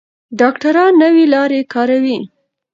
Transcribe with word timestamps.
ډاکټران 0.39 0.93
نوې 1.03 1.25
لارې 1.33 1.61
کاروي. 1.73 2.17